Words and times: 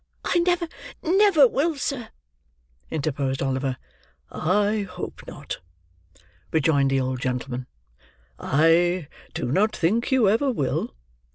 "I 0.25 0.39
never, 0.39 0.67
never 1.03 1.47
will, 1.47 1.75
sir," 1.75 2.09
interposed 2.89 3.43
Oliver. 3.43 3.77
"I 4.31 4.81
hope 4.89 5.21
not," 5.27 5.59
rejoined 6.51 6.89
the 6.89 6.99
old 7.01 7.19
gentleman. 7.21 7.67
"I 8.39 9.09
do 9.35 9.51
not 9.51 9.75
think 9.75 10.11
you 10.11 10.27
ever 10.27 10.49
will. 10.51 10.95